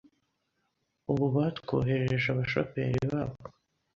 Ubu 1.11 1.25
batwoherereje 1.35 2.27
abashoferi 2.31 2.99
babo 3.09 3.35